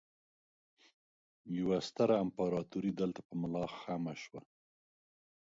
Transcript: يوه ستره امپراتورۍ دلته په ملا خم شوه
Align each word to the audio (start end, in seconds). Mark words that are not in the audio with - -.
يوه 1.57 1.77
ستره 1.87 2.15
امپراتورۍ 2.25 2.91
دلته 3.01 3.21
په 3.27 3.33
ملا 3.41 3.65
خم 3.79 4.03
شوه 4.23 4.41